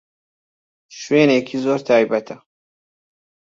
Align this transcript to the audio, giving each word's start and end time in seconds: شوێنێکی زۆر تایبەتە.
شوێنێکی 0.99 1.57
زۆر 1.65 1.79
تایبەتە. 1.87 2.35